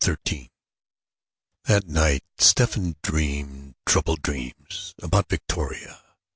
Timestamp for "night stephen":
1.85-2.95